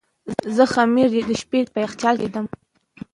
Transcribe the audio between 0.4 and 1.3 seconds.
زه خمیر